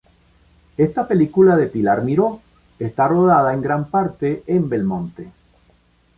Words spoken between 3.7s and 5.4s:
parte en Belmonte.